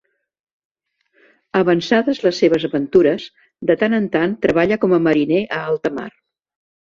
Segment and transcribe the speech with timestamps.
[1.59, 3.27] Avançades les seves aventures,
[3.71, 6.09] de tant en tant treballa com a mariner a alta mar.